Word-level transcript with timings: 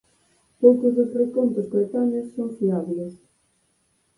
Poucos 0.61 0.91
dos 0.97 1.13
recontos 1.21 1.69
coetáneos 1.73 2.29
son 2.35 2.47
fiables. 2.57 3.13